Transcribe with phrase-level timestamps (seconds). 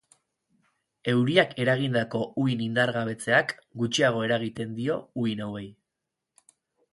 [1.11, 3.53] Euriak eragindako uhin-indargabetzeak
[3.83, 5.65] gutxiago eragiten dio uhin hauei.